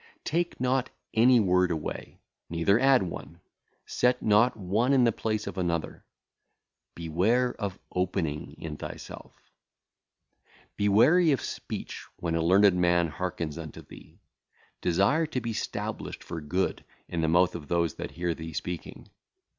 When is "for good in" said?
16.23-17.21